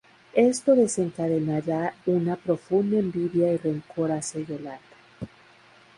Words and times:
Esto 0.33 0.73
desencadenará 0.75 1.93
una 2.07 2.35
profunda 2.35 2.97
envidia 2.97 3.53
y 3.53 3.57
rencor 3.57 4.11
hacia 4.11 4.41
Yolanda. 4.43 4.81